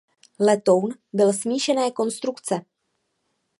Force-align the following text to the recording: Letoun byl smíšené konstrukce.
Letoun 0.39 0.89
byl 1.13 1.33
smíšené 1.33 1.91
konstrukce. 1.91 2.61